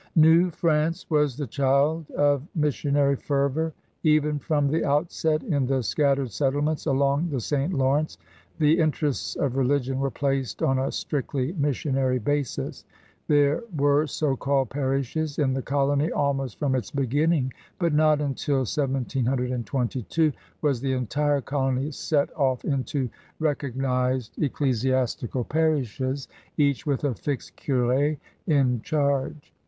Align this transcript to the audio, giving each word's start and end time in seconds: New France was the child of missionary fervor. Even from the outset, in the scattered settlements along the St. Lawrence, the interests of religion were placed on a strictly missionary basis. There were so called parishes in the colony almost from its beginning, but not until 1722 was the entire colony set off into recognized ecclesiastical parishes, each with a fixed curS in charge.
New 0.15 0.49
France 0.49 1.07
was 1.11 1.37
the 1.37 1.45
child 1.45 2.09
of 2.09 2.41
missionary 2.55 3.15
fervor. 3.15 3.71
Even 4.03 4.39
from 4.39 4.67
the 4.67 4.83
outset, 4.83 5.43
in 5.43 5.67
the 5.67 5.83
scattered 5.83 6.31
settlements 6.31 6.87
along 6.87 7.29
the 7.29 7.39
St. 7.39 7.71
Lawrence, 7.71 8.17
the 8.57 8.79
interests 8.79 9.35
of 9.35 9.55
religion 9.55 9.99
were 9.99 10.09
placed 10.09 10.63
on 10.63 10.79
a 10.79 10.91
strictly 10.91 11.51
missionary 11.53 12.17
basis. 12.17 12.83
There 13.27 13.61
were 13.77 14.07
so 14.07 14.35
called 14.35 14.71
parishes 14.71 15.37
in 15.37 15.53
the 15.53 15.61
colony 15.61 16.11
almost 16.11 16.57
from 16.57 16.73
its 16.73 16.89
beginning, 16.89 17.53
but 17.77 17.93
not 17.93 18.21
until 18.21 18.65
1722 18.65 20.31
was 20.63 20.81
the 20.81 20.93
entire 20.93 21.41
colony 21.41 21.91
set 21.91 22.35
off 22.35 22.65
into 22.65 23.07
recognized 23.37 24.41
ecclesiastical 24.41 25.43
parishes, 25.43 26.27
each 26.57 26.87
with 26.87 27.03
a 27.03 27.13
fixed 27.13 27.55
curS 27.55 28.17
in 28.47 28.81
charge. 28.81 29.53